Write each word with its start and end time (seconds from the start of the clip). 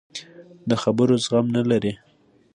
د 0.69 0.71
خبرو 0.83 1.13
زغم 1.23 1.45
نه 1.55 1.63
لري. 1.71 1.93